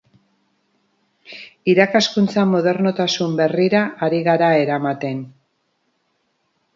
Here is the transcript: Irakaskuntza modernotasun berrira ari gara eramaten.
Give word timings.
Irakaskuntza 1.73 2.45
modernotasun 2.53 3.35
berrira 3.41 3.81
ari 4.07 4.23
gara 4.29 4.49
eramaten. 4.63 5.21